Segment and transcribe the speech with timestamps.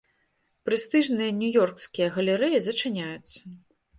[0.67, 3.39] Прэстыжныя нью-ёрскія галерэі зачыняюцца.